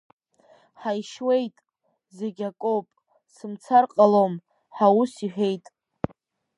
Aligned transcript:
Ҳаишьует, 0.81 1.55
зегь 2.17 2.41
акоуп, 2.49 2.87
сымцар 3.35 3.83
ҟалом, 3.93 4.33
ҳа 4.75 4.87
ус 4.99 5.13
иҳәит. 5.25 5.65